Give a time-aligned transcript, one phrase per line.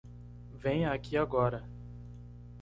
[0.55, 1.63] Venha aqui agora.